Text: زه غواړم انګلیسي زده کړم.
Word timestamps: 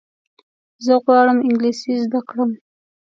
زه 0.85 0.93
غواړم 1.03 1.37
انګلیسي 1.47 1.93
زده 2.03 2.19
کړم. 2.29 2.51